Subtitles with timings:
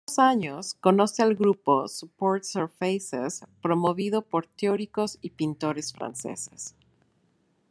[0.01, 6.73] Por estos años conoce al grupo Supports-surfaces, promovido por teóricos y pintores franceses.